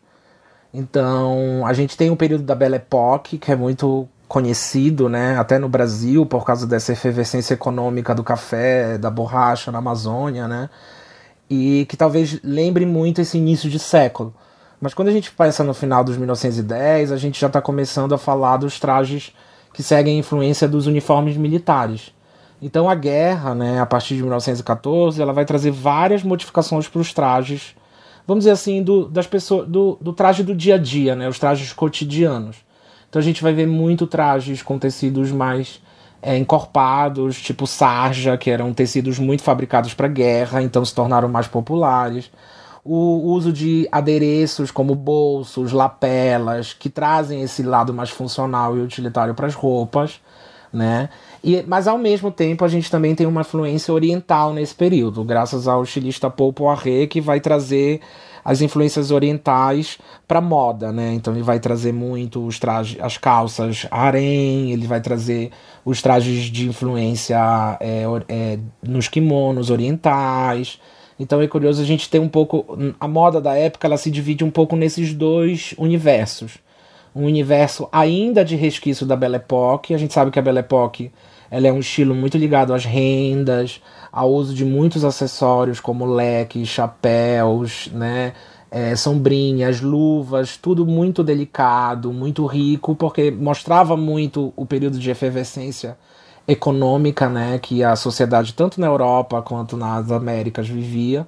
[0.77, 5.57] Então, a gente tem o período da Belle Époque, que é muito conhecido, né, até
[5.57, 10.69] no Brasil, por causa dessa efervescência econômica do café, da borracha na Amazônia, né,
[11.49, 14.33] e que talvez lembre muito esse início de século.
[14.81, 18.17] Mas quando a gente pensa no final dos 1910, a gente já está começando a
[18.17, 19.33] falar dos trajes
[19.71, 22.13] que seguem a influência dos uniformes militares.
[22.61, 27.13] Então a guerra, né, a partir de 1914, ela vai trazer várias modificações para os
[27.13, 27.75] trajes
[28.27, 31.27] vamos dizer assim, do, das pessoas, do, do traje do dia a dia, né?
[31.27, 32.57] Os trajes cotidianos.
[33.09, 35.81] Então a gente vai ver muito trajes com tecidos mais
[36.21, 41.47] é, encorpados, tipo sarja, que eram tecidos muito fabricados para guerra, então se tornaram mais
[41.47, 42.31] populares.
[42.83, 49.33] O uso de adereços como bolsos, lapelas, que trazem esse lado mais funcional e utilitário
[49.33, 50.19] para as roupas,
[50.75, 51.09] né?
[51.43, 55.67] E, mas ao mesmo tempo a gente também tem uma influência oriental nesse período, graças
[55.67, 58.01] ao estilista Paul Poiret, que vai trazer
[58.43, 61.13] as influências orientais para moda, né?
[61.13, 65.49] Então ele vai trazer muito os trajes, as calças harem, ele vai trazer
[65.83, 67.37] os trajes de influência
[67.79, 70.79] é, é, nos kimonos orientais.
[71.19, 74.43] Então é curioso a gente ter um pouco a moda da época, ela se divide
[74.43, 76.64] um pouco nesses dois universos.
[77.15, 81.11] Um universo ainda de resquício da Belle Époque, a gente sabe que a Belle Époque
[81.49, 86.67] ela é um estilo muito ligado às rendas, ao uso de muitos acessórios como leques,
[86.67, 88.33] chapéus, né?
[88.69, 95.97] É, sombrinhas, luvas, tudo muito delicado, muito rico, porque mostrava muito o período de efervescência
[96.47, 101.25] econômica, né, que a sociedade tanto na Europa quanto nas Américas vivia.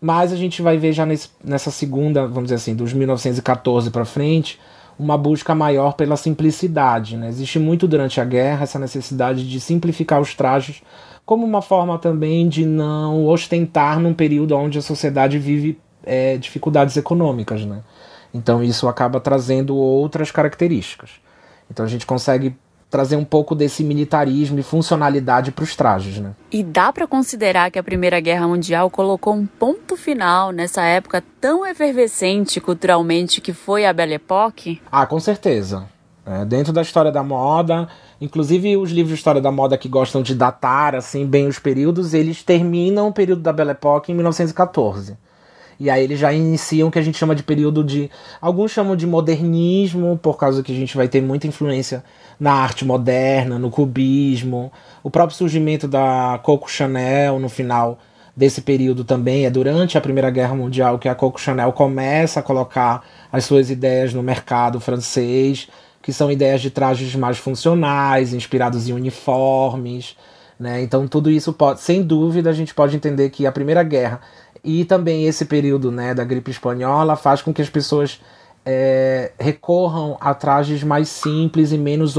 [0.00, 4.04] Mas a gente vai ver já nesse, nessa segunda, vamos dizer assim, dos 1914 para
[4.04, 4.58] frente,
[5.00, 7.16] uma busca maior pela simplicidade.
[7.16, 7.28] Né?
[7.28, 10.82] Existe muito durante a guerra essa necessidade de simplificar os trajes,
[11.24, 16.96] como uma forma também de não ostentar num período onde a sociedade vive é, dificuldades
[16.98, 17.64] econômicas.
[17.64, 17.80] Né?
[18.34, 21.10] Então isso acaba trazendo outras características.
[21.70, 22.54] Então a gente consegue
[22.90, 26.32] trazer um pouco desse militarismo e funcionalidade para os trajes, né?
[26.50, 31.22] E dá para considerar que a Primeira Guerra Mundial colocou um ponto final nessa época
[31.40, 34.82] tão efervescente culturalmente que foi a Belle Époque?
[34.90, 35.86] Ah, com certeza.
[36.26, 37.88] É, dentro da história da moda,
[38.20, 42.12] inclusive os livros de história da moda que gostam de datar assim bem os períodos,
[42.12, 45.16] eles terminam o período da Belle Époque em 1914.
[45.80, 48.10] E aí eles já iniciam o que a gente chama de período de.
[48.38, 52.04] Alguns chamam de modernismo, por causa que a gente vai ter muita influência
[52.38, 54.70] na arte moderna, no cubismo.
[55.02, 57.98] O próprio surgimento da Coco Chanel no final
[58.36, 62.42] desse período também é durante a Primeira Guerra Mundial que a Coco Chanel começa a
[62.42, 65.66] colocar as suas ideias no mercado francês,
[66.02, 70.14] que são ideias de trajes mais funcionais, inspirados em uniformes.
[70.58, 70.82] Né?
[70.82, 74.20] Então tudo isso pode, sem dúvida, a gente pode entender que a Primeira Guerra
[74.62, 78.20] e também esse período né, da gripe espanhola faz com que as pessoas
[78.64, 82.14] é, recorram a trajes mais simples e menos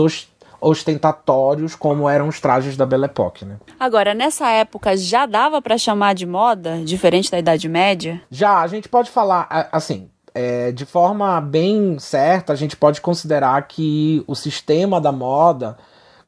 [0.59, 3.45] ostentatórios, como eram os trajes da Belle Époque.
[3.45, 3.57] Né?
[3.79, 8.21] Agora, nessa época já dava para chamar de moda, diferente da Idade Média?
[8.29, 10.09] Já, a gente pode falar assim.
[10.33, 15.77] É, de forma bem certa, a gente pode considerar que o sistema da moda,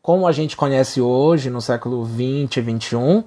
[0.02, 3.24] como a gente conhece hoje, no século 20 e 21,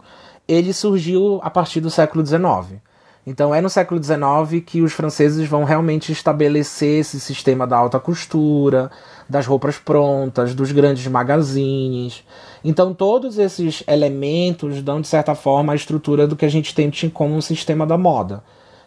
[0.48, 2.80] ele surgiu a partir do século XIX.
[3.26, 7.98] Então é no século XIX que os franceses vão realmente estabelecer esse sistema da alta
[7.98, 8.88] costura,
[9.28, 12.22] das roupas prontas, dos grandes magazines.
[12.64, 16.90] Então todos esses elementos dão de certa forma a estrutura do que a gente tem
[17.10, 18.44] como um sistema da moda.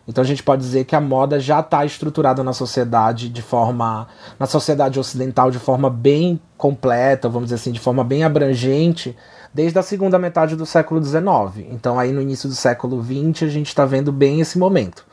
[0.07, 4.07] Então a gente pode dizer que a moda já está estruturada na sociedade de forma,
[4.39, 9.15] na sociedade ocidental de forma bem completa, vamos dizer assim, de forma bem abrangente,
[9.53, 11.67] desde a segunda metade do século XIX.
[11.71, 15.05] Então, aí no início do século XX, a gente está vendo bem esse momento.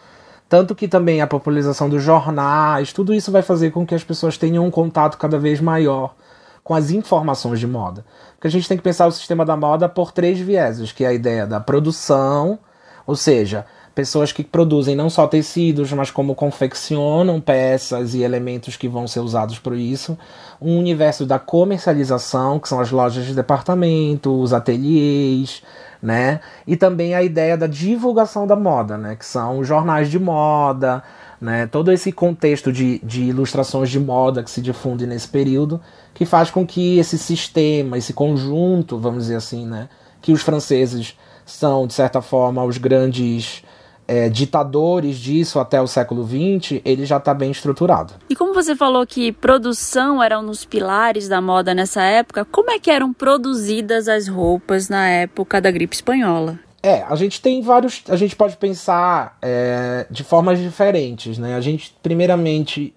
[0.49, 4.39] Tanto que também a popularização dos jornais, tudo isso vai fazer com que as pessoas
[4.39, 6.15] tenham um contato cada vez maior
[6.63, 8.05] com as informações de moda.
[8.35, 11.09] Porque a gente tem que pensar o sistema da moda por três vieses, que é
[11.09, 12.59] a ideia da produção,
[13.07, 13.65] ou seja,
[13.97, 19.21] pessoas que produzem não só tecidos, mas como confeccionam peças e elementos que vão ser
[19.21, 20.19] usados por isso.
[20.61, 25.63] Um universo da comercialização, que são as lojas de departamento, os ateliês,
[26.03, 26.41] né?
[26.67, 29.17] E também a ideia da divulgação da moda, né?
[29.17, 31.03] Que são os jornais de moda,
[31.41, 31.67] né?
[31.67, 35.81] Todo esse contexto de, de ilustrações de moda que se difunde nesse período,
[36.13, 39.89] que faz com que esse sistema, esse conjunto, vamos dizer assim, né?
[40.21, 43.65] Que os franceses são, de certa forma, os grandes
[44.09, 48.15] é, ditadores disso até o século XX, ele já está bem estruturado.
[48.31, 52.71] E como você falou que produção era um dos pilares da moda nessa época, como
[52.71, 56.59] é que eram produzidas as roupas na época da gripe espanhola?
[56.83, 58.05] É, a gente tem vários.
[58.09, 61.57] A gente pode pensar é, de formas diferentes, né?
[61.57, 62.95] A gente, primeiramente,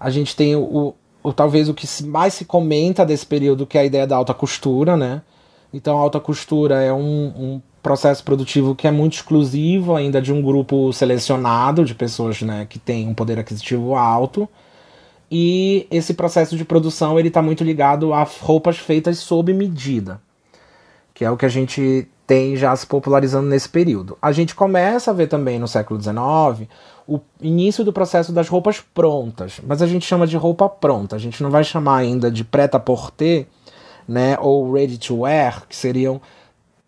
[0.00, 0.92] a gente tem o,
[1.22, 4.34] o, talvez o que mais se comenta desse período, que é a ideia da alta
[4.34, 5.22] costura, né?
[5.72, 10.32] Então, a alta costura é um, um processo produtivo que é muito exclusivo ainda de
[10.32, 14.48] um grupo selecionado de pessoas né, que têm um poder aquisitivo alto.
[15.30, 20.20] E esse processo de produção ele está muito ligado a roupas feitas sob medida,
[21.12, 24.16] que é o que a gente tem já se popularizando nesse período.
[24.20, 26.68] A gente começa a ver também no século XIX
[27.06, 31.16] o início do processo das roupas prontas, mas a gente chama de roupa pronta.
[31.16, 33.46] A gente não vai chamar ainda de preta-porter,
[34.06, 36.20] né, ou ready to wear, que seriam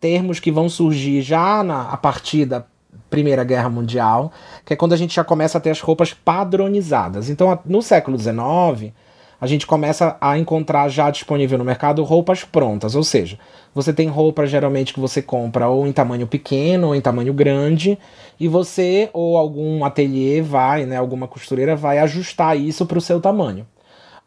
[0.01, 2.65] termos que vão surgir já na, a partir da
[3.11, 4.33] Primeira Guerra Mundial,
[4.65, 7.29] que é quando a gente já começa a ter as roupas padronizadas.
[7.29, 8.93] Então, no século XIX,
[9.41, 13.39] a gente começa a encontrar já disponível no mercado roupas prontas, ou seja,
[13.75, 17.99] você tem roupas geralmente que você compra ou em tamanho pequeno ou em tamanho grande,
[18.39, 23.21] e você ou algum ateliê vai, né, alguma costureira vai ajustar isso para o seu
[23.21, 23.67] tamanho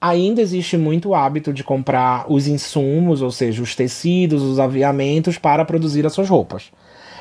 [0.03, 5.63] ainda existe muito hábito de comprar os insumos, ou seja, os tecidos, os aviamentos para
[5.63, 6.71] produzir as suas roupas.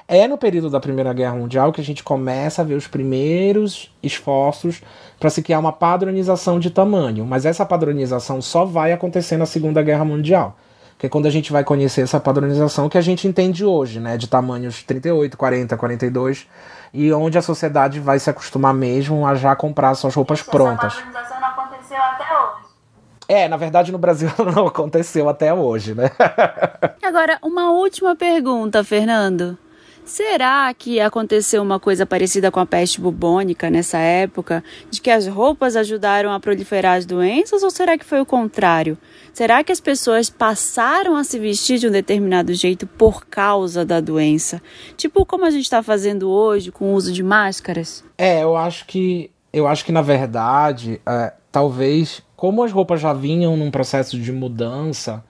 [0.09, 3.95] É no período da Primeira Guerra Mundial que a gente começa a ver os primeiros
[4.03, 4.83] esforços
[5.21, 9.81] para se criar uma padronização de tamanho, mas essa padronização só vai acontecer na Segunda
[9.81, 10.57] Guerra Mundial.
[10.99, 14.17] Que é quando a gente vai conhecer essa padronização que a gente entende hoje, né,
[14.17, 16.49] de tamanhos 38, 40, 42,
[16.93, 20.93] e onde a sociedade vai se acostumar mesmo a já comprar suas roupas prontas.
[20.93, 22.63] Essa padronização não aconteceu até hoje.
[23.33, 26.11] É, na verdade no Brasil não aconteceu até hoje, né?
[27.03, 29.57] Agora, uma última pergunta, Fernando.
[30.05, 35.27] Será que aconteceu uma coisa parecida com a peste bubônica nessa época, de que as
[35.27, 38.99] roupas ajudaram a proliferar as doenças, ou será que foi o contrário?
[39.33, 43.99] Será que as pessoas passaram a se vestir de um determinado jeito por causa da
[43.99, 44.61] doença?
[44.95, 48.05] Tipo como a gente está fazendo hoje com o uso de máscaras?
[48.19, 53.13] É, eu acho que eu acho que na verdade, é, talvez como as roupas já
[53.13, 55.23] vinham num processo de mudança,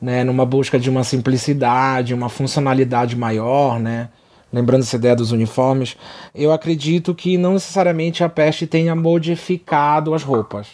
[0.00, 4.10] né, numa busca de uma simplicidade, uma funcionalidade maior, né,
[4.52, 5.96] lembrando essa ideia dos uniformes,
[6.32, 10.68] eu acredito que não necessariamente a peste tenha modificado as roupas.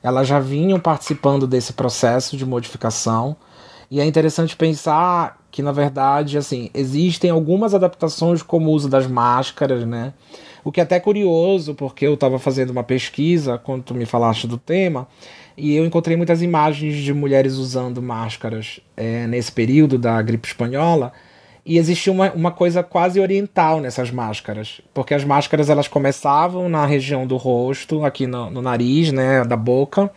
[0.00, 3.34] Elas já vinham participando desse processo de modificação,
[3.90, 9.08] e é interessante pensar que, na verdade, assim, existem algumas adaptações como o uso das
[9.08, 10.12] máscaras, né?
[10.64, 14.46] O que é até curioso, porque eu estava fazendo uma pesquisa quando tu me falaste
[14.46, 15.08] do tema,
[15.56, 21.12] e eu encontrei muitas imagens de mulheres usando máscaras é, nesse período da gripe espanhola,
[21.64, 26.84] e existia uma, uma coisa quase oriental nessas máscaras, porque as máscaras elas começavam na
[26.84, 30.10] região do rosto, aqui no, no nariz, né, da boca,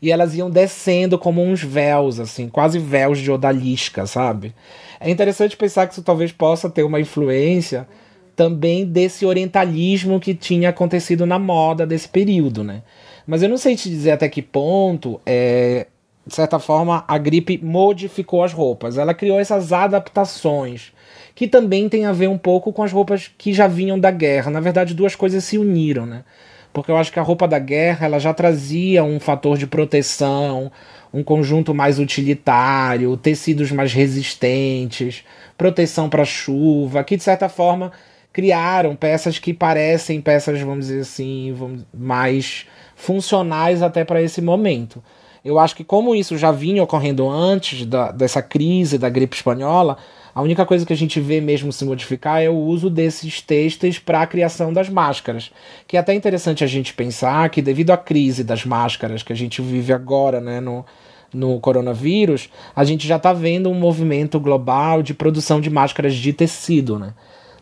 [0.00, 4.54] e elas iam descendo como uns véus, assim, quase véus de odalisca, sabe?
[5.00, 7.88] É interessante pensar que isso talvez possa ter uma influência
[8.34, 12.82] também desse orientalismo que tinha acontecido na moda desse período, né?
[13.26, 15.86] Mas eu não sei te dizer até que ponto, é,
[16.26, 18.98] de certa forma, a gripe modificou as roupas.
[18.98, 20.92] Ela criou essas adaptações,
[21.34, 24.50] que também tem a ver um pouco com as roupas que já vinham da guerra.
[24.50, 26.24] Na verdade, duas coisas se uniram, né?
[26.72, 30.72] Porque eu acho que a roupa da guerra ela já trazia um fator de proteção,
[31.12, 35.22] um conjunto mais utilitário, tecidos mais resistentes,
[35.58, 37.92] proteção para chuva, que de certa forma
[38.32, 41.54] criaram peças que parecem peças, vamos dizer assim,
[41.92, 42.66] mais
[42.96, 45.02] funcionais até para esse momento.
[45.44, 49.98] Eu acho que como isso já vinha ocorrendo antes da, dessa crise da gripe espanhola,
[50.34, 53.98] a única coisa que a gente vê mesmo se modificar é o uso desses textos
[53.98, 55.50] para a criação das máscaras.
[55.86, 59.36] Que é até interessante a gente pensar que devido à crise das máscaras que a
[59.36, 60.86] gente vive agora, né, no,
[61.34, 66.32] no coronavírus, a gente já está vendo um movimento global de produção de máscaras de
[66.32, 67.12] tecido, né?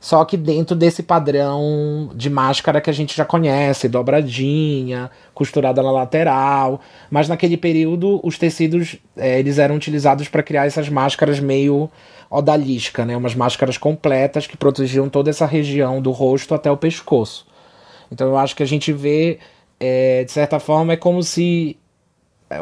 [0.01, 5.92] Só que dentro desse padrão de máscara que a gente já conhece, dobradinha, costurada na
[5.92, 6.80] lateral.
[7.11, 11.90] Mas naquele período os tecidos é, eles eram utilizados para criar essas máscaras meio
[12.30, 13.14] odalisca, né?
[13.14, 17.46] Umas máscaras completas que protegiam toda essa região do rosto até o pescoço.
[18.11, 19.38] Então eu acho que a gente vê,
[19.78, 21.76] é, de certa forma, é como se
[22.48, 22.59] é,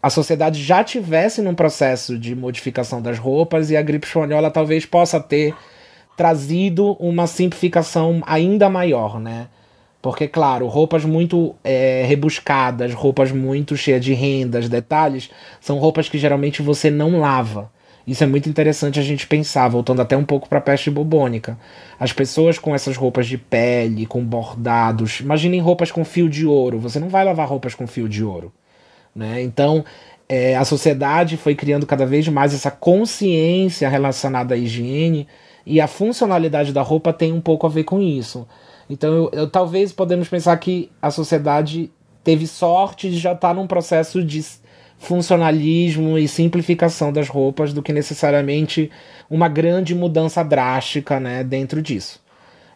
[0.00, 4.86] a sociedade já tivesse num processo de modificação das roupas e a gripe espanhola talvez
[4.86, 5.54] possa ter
[6.18, 9.46] trazido uma simplificação ainda maior, né?
[10.02, 16.18] Porque, claro, roupas muito é, rebuscadas, roupas muito cheias de rendas, detalhes, são roupas que
[16.18, 17.70] geralmente você não lava.
[18.04, 21.56] Isso é muito interessante a gente pensar, voltando até um pouco para a peste bubônica.
[22.00, 26.80] As pessoas com essas roupas de pele, com bordados, imaginem roupas com fio de ouro.
[26.80, 28.52] Você não vai lavar roupas com fio de ouro.
[29.14, 29.42] Né?
[29.42, 29.84] Então,
[30.28, 35.28] é, a sociedade foi criando cada vez mais essa consciência relacionada à higiene
[35.64, 38.46] e a funcionalidade da roupa tem um pouco a ver com isso.
[38.88, 41.90] Então, eu, eu talvez podemos pensar que a sociedade
[42.24, 44.44] teve sorte de já estar tá num processo de
[44.98, 48.90] funcionalismo e simplificação das roupas do que necessariamente
[49.30, 52.20] uma grande mudança drástica né, dentro disso.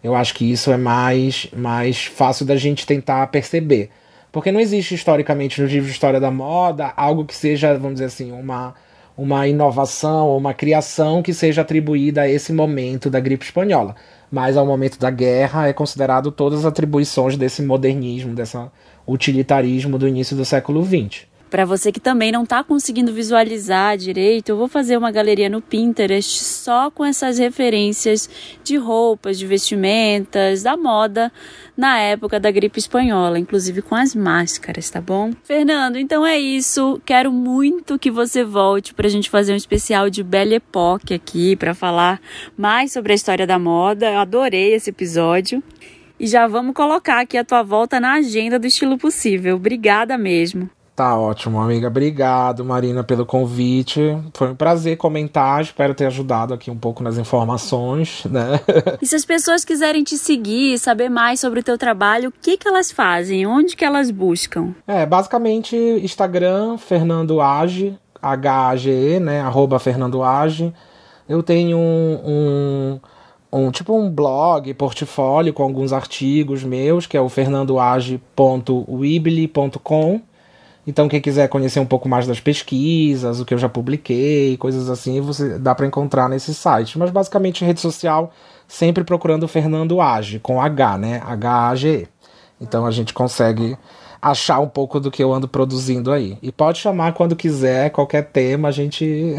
[0.02, 3.90] Eu acho que isso é mais, mais fácil da gente tentar perceber.
[4.30, 8.06] Porque não existe historicamente no livro de história da moda algo que seja, vamos dizer
[8.06, 8.74] assim, uma
[9.22, 13.94] uma inovação ou uma criação que seja atribuída a esse momento da gripe espanhola.
[14.28, 18.58] Mas ao momento da guerra é considerado todas as atribuições desse modernismo, desse
[19.06, 21.26] utilitarismo do início do século XX.
[21.52, 25.60] Para você que também não está conseguindo visualizar direito, eu vou fazer uma galeria no
[25.60, 28.26] Pinterest só com essas referências
[28.64, 31.30] de roupas, de vestimentas, da moda
[31.76, 35.30] na época da gripe espanhola, inclusive com as máscaras, tá bom?
[35.44, 36.98] Fernando, então é isso.
[37.04, 41.54] Quero muito que você volte para a gente fazer um especial de Belle Époque aqui
[41.54, 42.18] para falar
[42.56, 44.10] mais sobre a história da moda.
[44.10, 45.62] Eu adorei esse episódio.
[46.18, 49.56] E já vamos colocar aqui a tua volta na agenda do estilo possível.
[49.56, 50.70] Obrigada mesmo.
[50.94, 51.88] Tá ótimo, amiga.
[51.88, 54.14] Obrigado, Marina, pelo convite.
[54.34, 55.62] Foi um prazer comentar.
[55.62, 58.60] Espero ter ajudado aqui um pouco nas informações, né?
[59.00, 62.58] E se as pessoas quiserem te seguir, saber mais sobre o teu trabalho, o que
[62.58, 63.46] que elas fazem?
[63.46, 64.74] Onde que elas buscam?
[64.86, 69.40] É, basicamente Instagram, Fernando Age, H-A-G-E, né?
[69.40, 70.74] Arroba Fernando Age.
[71.26, 73.00] Eu tenho um, um,
[73.50, 80.20] um, tipo um blog, portfólio com alguns artigos meus, que é o fernandoage.weebly.com
[80.86, 84.90] então, quem quiser conhecer um pouco mais das pesquisas, o que eu já publiquei, coisas
[84.90, 86.98] assim, você dá para encontrar nesse site.
[86.98, 88.32] Mas basicamente rede social,
[88.66, 91.22] sempre procurando Fernando Age, com H, né?
[91.24, 92.08] H-A-G.
[92.60, 93.76] Então a gente consegue
[94.20, 96.36] achar um pouco do que eu ando produzindo aí.
[96.42, 99.34] E pode chamar quando quiser, qualquer tema, a gente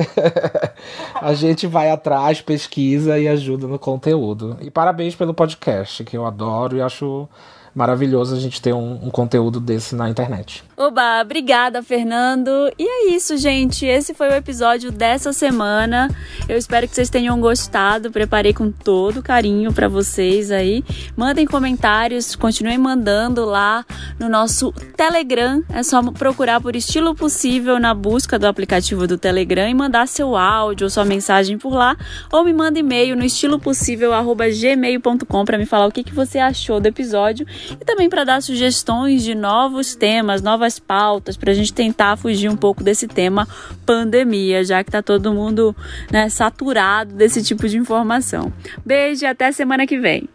[1.22, 4.58] a gente vai atrás, pesquisa e ajuda no conteúdo.
[4.62, 7.28] E parabéns pelo podcast, que eu adoro e acho
[7.74, 10.64] maravilhoso a gente ter um, um, conteúdo desse na internet.
[10.76, 12.50] Oba, obrigada, Fernando.
[12.80, 13.86] E é isso, gente.
[13.86, 16.10] Esse foi o episódio dessa semana.
[16.50, 18.10] Eu espero que vocês tenham gostado.
[18.10, 20.84] Preparei com todo carinho para vocês aí.
[21.16, 23.86] Mandem comentários, continuem mandando lá
[24.20, 25.64] no nosso Telegram.
[25.70, 30.36] É só procurar por estilo possível na busca do aplicativo do Telegram e mandar seu
[30.36, 31.96] áudio ou sua mensagem por lá.
[32.32, 36.88] Ou me manda e-mail no estilopossível@gmail.com para me falar o que, que você achou do
[36.88, 37.46] episódio
[37.80, 42.50] e também para dar sugestões de novos temas, novas pautas, para a gente tentar fugir
[42.50, 43.48] um pouco desse tema
[43.86, 45.76] pandemia, já que está todo mundo
[46.10, 48.52] né, saturado desse tipo de informação.
[48.86, 50.28] Beijo e até semana que vem.